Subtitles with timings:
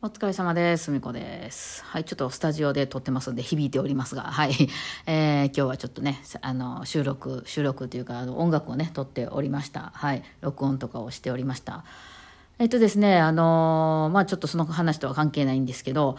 [0.00, 0.84] お疲れ様です。
[0.84, 1.82] すみこです。
[1.84, 4.52] はい、ちょっとスタジオで撮ってますんで響いておりますが、はい。
[5.06, 9.90] えー、今日はちょっとね、あの、収録、収録というか、あの音楽をね、撮っておりました。
[9.96, 10.22] はい。
[10.40, 11.82] 録音とかをしておりました。
[12.60, 16.16] えっとですね、あの、まあちょっとその話とは関係ないんですけど、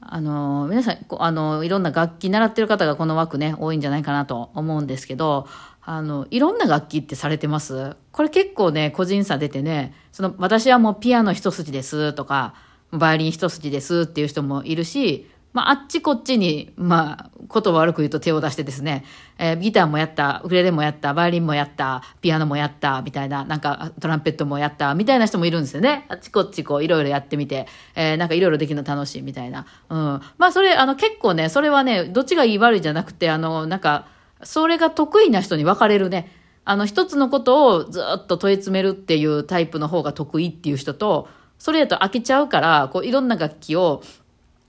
[0.00, 5.46] あの、皆さん、あの、いろんな楽器習ってる方がこの枠ね、多いんじゃないかなと思うんですけど、
[5.82, 7.96] あの、いろんな楽器ってされてます？
[8.12, 12.54] これ結構ね、個人差出てね、その、私はもうピアノ一筋ですとか、
[12.92, 19.04] バイオリン一筋ですっていう人もいるし、まあ、あっちこっちに、まあ、言葉悪く言うと手を出してですね、
[19.36, 26.06] えーギターもやった、ウクレレもやった、バイオリンもやった、ピアノもやった、みたいな、なんかトランペットもやった、みたいな人もいるんですよね。
[26.08, 29.66] あっちこっちこういろいろやってみて、えーなんかいろいろできるの楽しいみたいな。
[29.88, 29.98] うん。
[30.38, 34.06] まあ、それ、あの、結構ね、それはね、どっちがいい悪いじゃなくて、あの、なんか、
[34.44, 36.30] それが得意な人に分かれるね。
[36.64, 41.28] あの、一つのことをずっと問い詰めるっていうタイプの方が得意っていう人と、
[41.60, 44.02] それやと飽きちゃうから、こう、いろんな楽器を、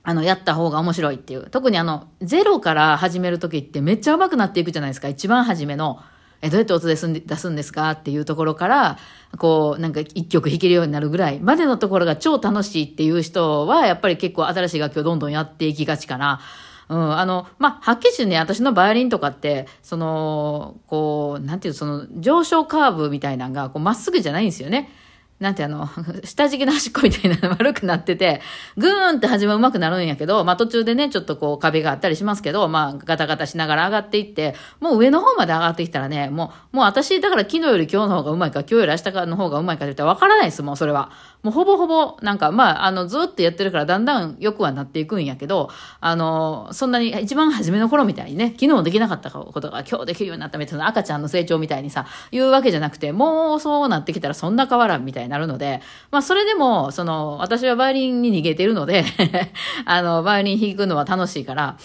[0.04, 1.50] あの、やった方が面白いっていう。
[1.50, 5.08] 特にあの、ゼロから始めるときってめっちゃ上手くなっていくじゃないですか。
[5.08, 6.02] 一番初めの。
[6.42, 8.98] え、どうやって音ですんで出すんですかっていうところから、
[9.38, 16.42] こう、なんか一曲弾けるようになるぐらいまでのところが超楽しいっていう人は、やっぱり結構新しい楽器をどんどんやっていきがちかな。
[16.90, 24.90] うん、あの、まあ、はっきりしてね、私のバイオリンとかって、その、こう、なんていう、その、上昇カーブみたいなのが、こう、まっすぐじゃないんですよね。
[25.42, 25.90] なんてあの、
[26.24, 28.42] 下敷きの端っこみたいなの悪くなってて、
[28.78, 41.10] ぐーんって始め上手くなるんやけど、まあ途中でね、ちょっとこう壁があったりしますけど、まあガタガタしながら上がっていって、もう上の方まで上がってきたらね、もう、もう私、だから昨日より今日の方が上手いか、今日より明日の方が上手いかって言ったらわからないです、もうそれは。
[41.42, 59.04] もうほぼほぼ、なんかまあ、あの、ずっとやってるからだんだん良くはなっていくんやけど、あの、そんなに一番初めの頃みたいにね、昨日できなかったことが今日できるようになったみたいな赤ちゃんの成長みたいにさ、言うわけじゃなくて、もうそうなってきたらそんな変わらんみたいになるので、まあそれでも、その、私はバイオリンに逃げてるので、
[59.86, 61.78] あの、バイオリン弾くのは楽しいから、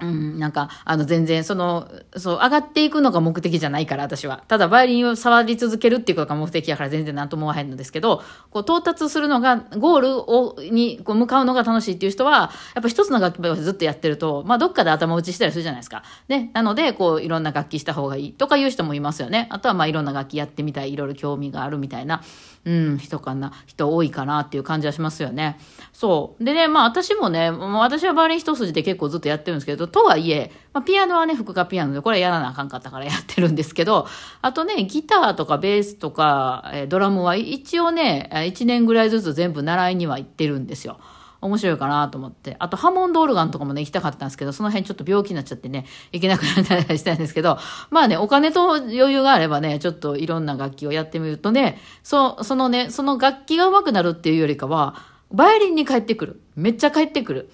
[0.00, 4.42] うん、なんか、あの、全然、その、そう、上がっていくのが目的じゃないから、私は。
[4.48, 16.02] ただ、バイオリンを触り続けるっていうことが目的やから、全然なんとも思わへんのですけど、こう、到達するのが、ゴールを、に、こう、向かうのが楽しいっていう人は、やっぱ一つの楽器をずっとやってると、まあ、どっかで頭打ちしたりするじゃないですか。
[16.26, 16.50] ね。
[16.54, 19.46] なので、こう、いろんな楽器した方がいいとかいう人もいますよね。
[19.50, 22.20] あとは、まあ、いろんな楽器やってみたい、いろいろ興味があるみたいな、
[22.64, 25.58] うん、人かな、人多いかなっていう感じはしますよね。
[25.92, 26.44] そう。
[26.44, 34.06] でね、まあ、私もね、私はバイオリン一筋で結構ずっとやってるんですけど、とはいえ、まあ、ピアノはね、副科ピアノで、これはやらなあかんかったからやってるんですけど、
[34.42, 40.98] あとね、ギターとかベースとか、えードラムは一応ね、1年ぐらいずつ全部習いには行ってるんですよ。
[41.44, 42.56] 面白いかなと思って。
[42.58, 47.58] あと、ハモンドオルガンとかもね、行きたかったんですけど、その辺ちょっと病気になっちゃってね、行けなくなったりしたんですけど、
[47.90, 54.96] まあね、お金と余裕があればね、ちょっといろんな楽器をやってみるとね、そ、そのね、その楽器が上手くなるっていうよりかは、
[55.32, 56.40] バイオリンに帰ってくる。
[56.56, 57.50] めっちゃ帰ってくる。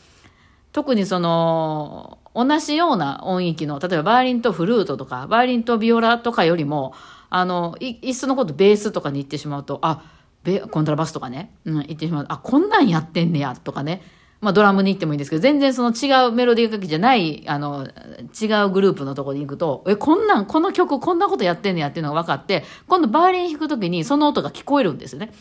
[0.73, 6.95] 特にその、同じような音域の、例えばバイオリンとフルートとか、バイオリンとビオラとかよりも、
[7.29, 10.03] あの、いいっそのことベースとかに行ってしまうと、あ、
[10.43, 14.03] ベコントラバスとかね、うん、行ってしまうと、あ、こんなんやってんねや、とかね。
[14.41, 17.87] まあドラムに行ってもいいんですけど、全然その違うメロディー楽器じゃない、あの、
[18.41, 25.33] 違うグループのとこに行くと、え、こんなん、この曲こんなことやってんねやっていうのが分かって、今度バイオリン弾くときにその音が聞こえるんですよね。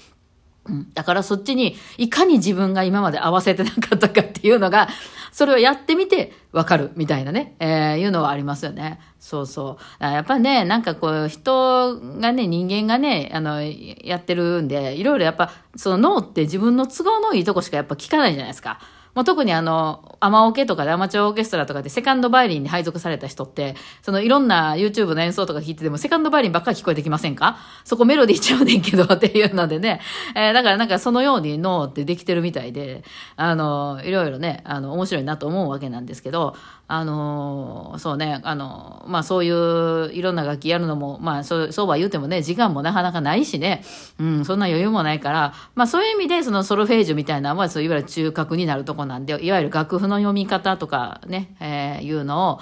[0.66, 4.90] うん、だからそっちにいかに自分が今まで合わせてなかったかっていうのが、
[5.32, 9.00] それをやってみてわかるみたいなね、えー、いうのはありますよね。
[9.20, 10.04] そうそう。
[10.04, 18.80] やっぱね、なんかこう人がね、人間がね、あの、やってるんで、いろいろやっぱ、その脳って自分の都合のいいとこしかやっぱ聞かないじゃないですか。
[19.20, 27.58] もう特にあの、アマオケとかでアマチュアオーケストラとかでセカンドバイオリンに配属された人って、そのいろんな YouTube の演奏とか聞いててもセカンドバイオリンばっかり聞こえてきませんか？
[27.84, 30.00] そこメロディーちゃうねんけどっていうのでね。
[30.38, 33.04] えーだからなんかそのように脳ってできてるみたいで、
[33.36, 36.56] あの、いろいろね、あの、面白いなと思うわけなんですけど、
[36.92, 43.84] あの、そうね、あの、まあそういういろんな楽器やるのも、まあそう、そうは言うてもね、時間もなかなかないしね、
[44.20, 52.60] うん、そんな余裕もないから、まあそういう意味でそのソルフェージュみたいなのは、そういわゆる中核になるとこなんで、いわゆる楽譜の読み方とかね、えーいうのを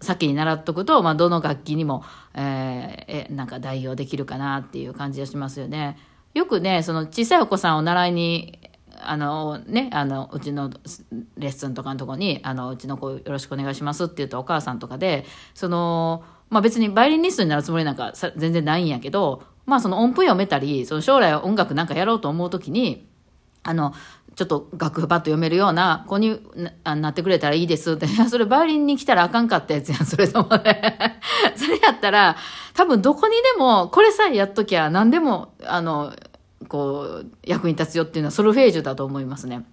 [0.00, 5.98] 先に習っとくと、まあどの楽器にも、えーえなんか代用できるかなっていう感じがしますよね。
[6.32, 8.57] よくね、その小さいお子さんを習いに、
[9.08, 10.70] あのね、あの、うちの
[11.36, 15.24] レッスンとかのとこに、あの、うちの子よろしくお願いしますって言うとお母さんとかで、
[15.54, 23.08] その、まあ別にバイオリニストになるつもりなんか全然ないんやけど、まあその音符読めたり、その将来音楽なんかやろうと思うときに、
[23.62, 23.92] あの、
[24.34, 26.40] ちょっと楽譜パッと読めるような子に
[26.84, 28.06] ななってくれたらいいですって。
[28.30, 31.20] それバイオリンに来たらあかんかったやつやん、 それともね。
[31.56, 32.36] それやったら、
[32.72, 36.12] 多分どこにでも、これさえやっときゃ何でも、あの、
[36.68, 39.64] こう、役に立つよっていうのはソルフェージュだと思いますね。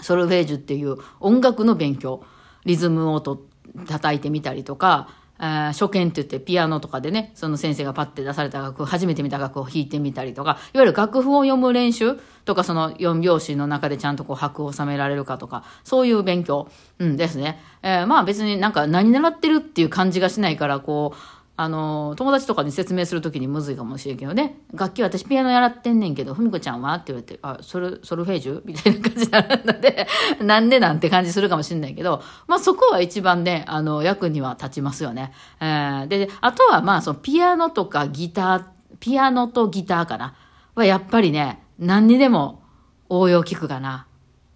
[0.00, 2.22] ソルフェージュっていう音楽の勉強、
[2.64, 3.46] リズムをと
[3.86, 5.08] 叩いてみたりとか、
[5.38, 16.68] 初見って言ってピアノとかでね、その先生がパッて出された楽譜、初めて見た楽譜を弾いてみたりとか、いわゆる楽譜を読む練習とか、その4拍子の中でちゃんとこう拍を収められるかとか、そういう勉強、
[17.00, 17.60] うんですね。
[17.82, 26.94] えー、まあ別になんか何習ってるっていう感じがしないから、こう、あの、友達とかに説明するときにむずいかもしれんけどね、楽器私ピアノやらってんねんけど、ふみこちゃんは？
[26.94, 28.62] って言われて、あ、ソル、ソルフェージュ？
[28.64, 30.08] みたいな感じになるので、
[30.42, 35.32] なんでなんて感じするかもしれないけど、まあそこは一番ね、あの、役には立ちますよね。
[35.60, 38.64] えー、で、あとはまあそのピアノとかギター、
[38.98, 40.34] ピアノとギターかな。
[40.74, 42.62] はやっぱりね、何にでも
[43.08, 44.06] 応用聞くかな。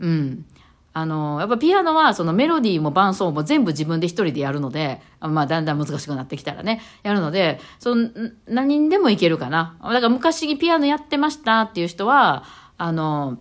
[0.01, 0.45] うん。
[0.99, 8.09] あの、やっぱピアノはそのメロディーも伴奏も全部自分で一人でやるので、まあだんだん難しくなってきたらね、やるので、その、
[8.47, 9.77] 何にでもいけるかな。
[9.83, 12.45] だから昔ピアノやってましたっていう人は、
[12.79, 13.37] あの、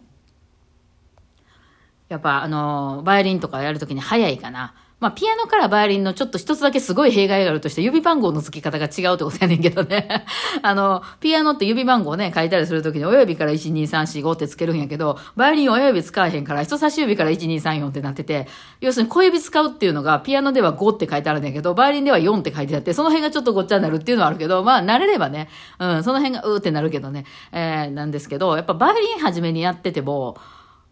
[2.09, 4.73] やっぱあの、バイオリンとかやるときに早いかな。
[5.01, 10.25] まあ、ピアノからバイオリンのちょっと一つだけすごい弊害があるとして、指番号の付き方が違うってことやねんけどね。
[10.63, 18.47] あの、ピアノって指番号ね、書いたりするときに親指から1、2、3、4、5ってつけるんやけど、バイオリン親指使わへんから人差し指から1、2、3、4ってなってて、
[18.79, 30.37] 要するに小指使うっていうのが、ピアノでは5って書いてあるんだけど、バイオリンでは4って書いてあって、その辺がちょっとごっちゃになるっていうのはあるけど、まあ、慣れればね、うん、その辺がうーってなるけどね、えー、なんですけど、やっぱバイオリン初めにやってても、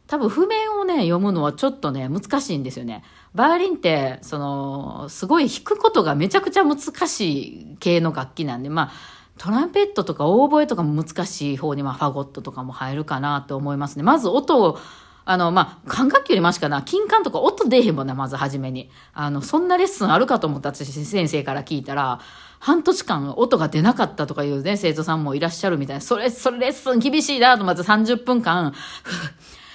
[0.07, 3.03] 多分譜面をね、読むのはちょっとね、難しいんですよね。
[3.33, 6.77] バイオリンって、その、すごい弾くことがめちゃくちゃ難
[7.07, 8.91] しい系の楽器なんで、まあ、
[9.37, 14.03] トランペットとかオーボエとかも難しい方に、まあ、ファゴットとかも入るかなと思いますね。
[14.03, 14.77] まず音を、
[15.25, 16.83] あの、まあ、管楽器よりマシかな。
[16.83, 18.91] 金管とか音出えへんもんな、まず初めに。
[19.13, 22.19] あの、そんなレッスンあるかと思った私先生から聞いたら、
[22.59, 26.01] 半年間音が出なかったとかいうね、生徒さんもいらっしゃるみたいな。
[26.01, 28.73] それ、それレッスン厳しいなと、まず30分間、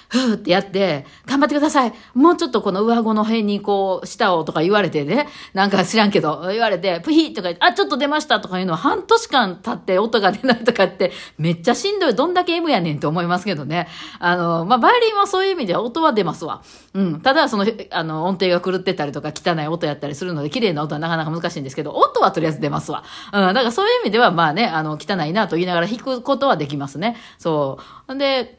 [0.09, 1.93] ふーってやって、頑張ってください。
[2.15, 12.15] もうちょっとこの上顎の辺にこう、舌をとか言われてね、なんか知らんけど、言われて、プヒーとか言って、あ、ちょっと出ましたとかいうのは半年間経って音が出ないとかって、めっちゃしんどい。
[12.15, 13.87] どんだけ M やねんって思いますけどね。
[14.19, 16.63] あの、まあ、バイオリンはそういう意味では音は出ますわ。
[16.95, 17.21] うん。
[17.21, 23.03] ただ、その、あの、音程が狂ってたりとか汚い音やったりするので、綺麗な音はなかなか難しいんですけど、音はとりあえず出ますわ。
[23.31, 23.53] うん。
[23.53, 27.15] だからそういう意味では、まあね、あの、汚いなと言いながら弾くことはできますね。
[27.37, 28.17] そう。
[28.17, 28.58] で、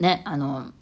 [0.00, 0.72] ね、あの、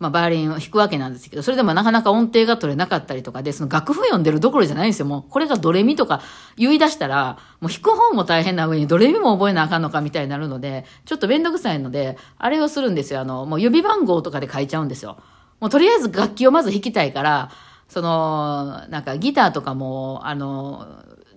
[0.00, 5.06] まあ、バイオリンを弾くわけなんですけど、それでもなかなか音程が取れなかったりとかで、その楽譜読んでるどころじゃないんですよ。
[5.06, 6.22] もう、これがドレミとか
[6.56, 13.20] 言い出したら、もう弾く方も大変な上にドレミも覚えなあかんのかみたいになるので、ちょっとめんどくさいので、あれをするんですよ。
[13.20, 15.18] あの、もう指番号とかで書いちゃうんですよ。
[15.60, 17.50] もうとりあえず楽器をまず弾きたいから、
[17.88, 20.86] その、なんかギターとかも、あの、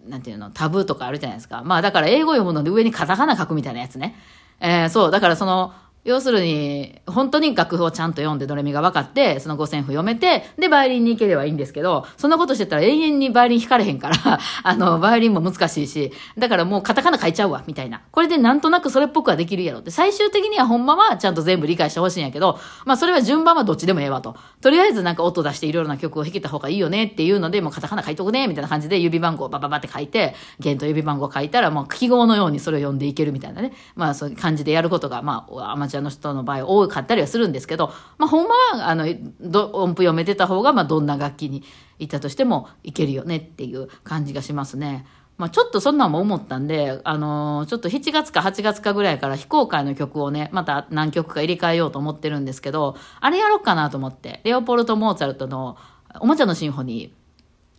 [0.08, 1.64] なんていうの、タブーとかあるじゃないですか。
[1.66, 4.16] まあだから英語読むので上にカタカナ書くみたいなやつね。
[4.62, 5.74] えー、そう、だからその、
[6.06, 14.16] 要するに、本当に楽譜をちゃんと読んでドレミが分かって、その五線譜読めて、で、バイオリンに行ければいいんですけど、そんなことしてたら永遠にバイオリン弾かれへんから、
[14.64, 18.02] あの、バイオリンも難しいし、だからもうカタカナ書いちゃうわ、みたいな。
[18.12, 19.92] これでなんとなくそれっぽくはできるやろって。
[19.92, 24.36] 最終的にはほんまはちゃんと全部理解してほしいんやけど、まあそれは順番はどっちでもええわと。
[24.60, 33.72] とりあえずなんか音出していろいろな曲を弾けた方がいいよねっていうので、もうカタカナ書いとくね、みたいな感じで指番号をバババって書いて、弦と指番号書いたらもう記号のようにそれを読んでいけるみたいなね。
[33.96, 39.06] まあそういう感じでやることが、まあアマチュアの人の場合多かったりはするんですけど、まあ、ほんまは、あの、
[39.39, 41.63] ど音符読めてた方が、まあ、どんな楽器に
[42.00, 45.06] いたとしてもいけるよねっていう感じがしますね。
[45.38, 55.77] まあ、ちょっとそんなんも思ったんで、あのー、ちょっと7月か8月かぐらいから非公開の曲をね、また何曲か入れ替えようと思ってるんですけど、あれやろうかなと思って、レオポルト・モーツァルトの
[56.20, 57.13] おもちゃのシンフォニ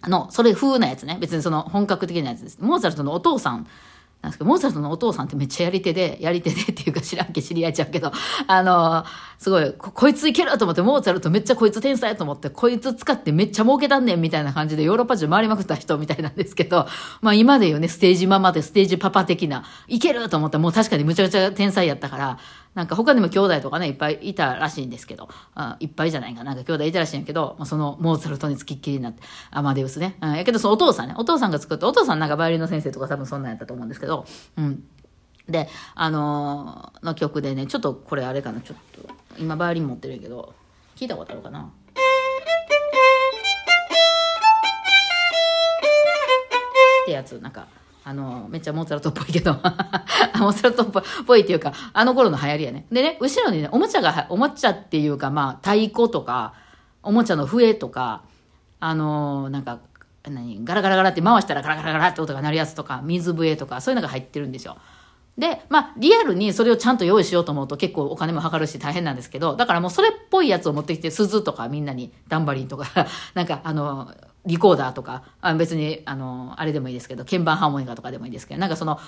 [0.03, 1.17] ーの、それ風なやつね。
[1.21, 2.59] 別にその本格的なやつです。
[2.61, 3.67] モーツァルトのお父さん
[4.25, 8.11] なんですけど、モーツァルトのお父さんってめっちゃやり手で、やり手でっていうか知らんけ知り合いちゃうけど、
[8.47, 9.05] あの、
[9.45, 16.87] すごいこ、いついけると思って、モーツァルトめっちゃこいつ天才と思って、こいつ使ってめっちゃ儲けたんねんみたいな感じでヨーロッパ中回りまくった人みたいなんですけど、
[17.21, 22.39] まあ今で言うね、ステージママでステージパパ的な、いけると思ったらもう確かにむちゃくちゃ天才やったから、
[22.73, 30.17] なんか他にも兄弟とかね、いっぱいいたらしいんですけど、あいっぱいじゃないかなんか兄弟いたらしいんやけど、まあ、そのモーツァルトにつきっきりになって、アマデウスね。
[30.23, 34.25] うん、やけどそのお父さんね、お父さんが作った、お父さんなんかバイオリンの先生とか多分そんなんやったと思うんですけど、
[34.57, 34.85] うん。
[35.49, 40.55] で、あのー、の曲でね、ちょっとこれあれかな、ちょっと、今バイオリン持ってるけど、
[40.97, 41.61] 聞いたことあるかな？
[47.05, 47.67] ってやつ、なんか、
[48.05, 49.53] あの、めっちゃモーツァルトっぽいけど、
[50.41, 52.87] モーツァルトっぽいっていうか、あの頃の流行りやね。
[52.91, 56.55] でね、後ろにね、おもちゃが、おもちゃっていうか、まあ、太鼓とか、
[57.03, 58.23] おもちゃの笛とか、
[58.81, 59.81] あのなんか、
[60.25, 64.77] 何、ガラガラガラって回したらガラガラガラって音が鳴るやつとか、水笛とか、そういうのが入ってるんですよ。
[65.37, 72.87] で、まあ、リアルにそれをちゃんと用意しようと思うと結構お金もかかるし大変なんですけど、だからもうそれっぽいやつを持ってきて、鈴とかみんなに、ダンバリンとか、
[73.35, 74.15] なんかあの、
[74.47, 79.01] リコーダーとか、あ別に、あの、あれでもいいですけど、鍵盤ハーモニカとかでもいいですけど、なんかその、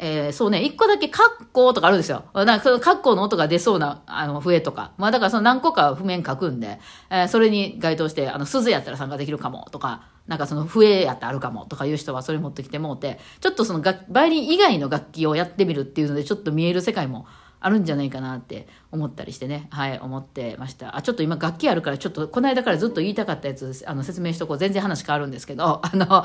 [0.00, 2.24] えー、そうね、一個だけカッコとかあるんですよ。
[2.32, 4.92] なんかそのカッコの音が出そうな、あの、笛とか。
[4.96, 6.78] まあだからその何個か譜面書くんで、
[7.10, 17.26] えー、それに該当して、あの、鈴やったら参加できるかもとか、なんかその笛やったらあるかもとかいう人はそれ持ってきてもうて、ちょっとその楽、バイオリン以外の楽器をやってみるっていうので、ちょっと見える世界も
[17.60, 20.96] あるんじゃないかなって思ったりしてね、はい、思ってました。
[20.96, 24.58] あ、ちょっと今楽器あるから、ちょっとこの間からずっと言いたかったやつ、あの、説明しとこう。
[24.58, 26.24] 全然話変わるんですけど、あの、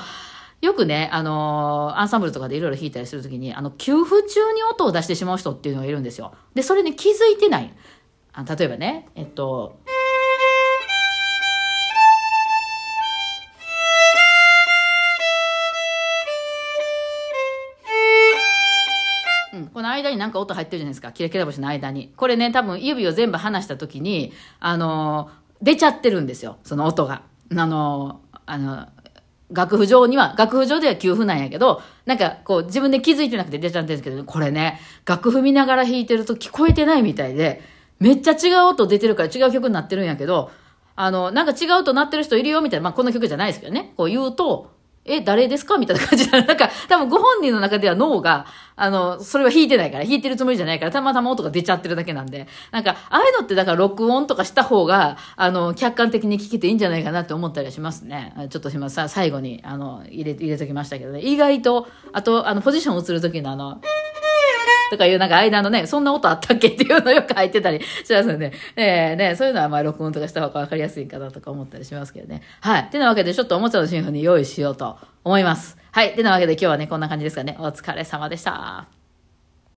[0.63, 6.33] よくね、あのー、アンサンブルとかでいろいろ弾いたりするときに、あの、給付中に音を出してしまう人っていうのがいるんですよ。
[6.55, 7.73] で、それに気づいてない。
[8.31, 9.77] あ例えばね、えっと、
[19.73, 21.11] この間になんか音入ってるじゃないですか。
[21.11, 22.13] キラキラ星の間に。
[22.15, 26.57] これね、多分指を全部離したときに、あのー、出ちゃってるんですよ。
[26.63, 27.23] その音が。
[27.51, 28.87] あのー、あの、
[29.53, 37.61] 楽譜上には、楽譜上では給付なんやけど、なんかこう自分で気づいてなくて出ちゃってるんですけど、これね、楽譜見ながら弾いてると聞こえてないみたいで、
[37.99, 40.51] めっちゃ違う音出てるから違う曲になってるんやけど、
[40.95, 44.72] あの、なんか違う音鳴ってる人いるよみたいな、まあこの曲じゃないですけどね、こう言うと、
[45.05, 45.77] え、誰ですか？
[45.77, 48.45] みたいな感じで、 なんか、多分ご本人の中では脳が、
[48.75, 58.33] あの、それは弾いてないから、弾いてるつもりじゃないから、たまたま音が出ちゃってるだけなんで、なんか、ああいうのってだから録音とかした方が、あの、客観的に聞けていいんじゃないかなって思ったりはしますね。
[58.49, 61.19] ちょっと今さ、最後に、あの、入れ、入れときましたけどね。
[61.21, 63.79] 意外と、あと、あの、ポジションを移るときのあの、
[64.93, 68.53] とかいうなんか間のね、そんな音あったっけっていうのよく入ってたり しますよね。
[68.75, 72.41] えー、ね、そういうのはまあ録音とかした方がわかりやすいかなとか思ったりしますけどね。
[72.61, 72.83] はい。
[72.85, 75.77] てなわけでちょっとおもちゃのシンフォニー用意しようと思います。
[75.91, 76.13] はい。
[76.13, 77.55] てなわけで今日はね、こんな感じですかね。
[77.59, 79.02] お疲れ様でした。